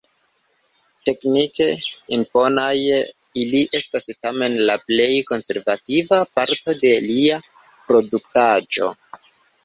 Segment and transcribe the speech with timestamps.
[1.07, 1.65] Teknike
[2.15, 2.77] imponaj,
[3.41, 7.37] ili estas tamen la plej konservativa parto de lia
[7.91, 8.89] produktaĵo.